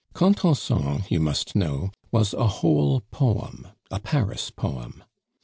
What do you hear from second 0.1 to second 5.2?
Contenson, you must know, was a whole poem a Paris poem.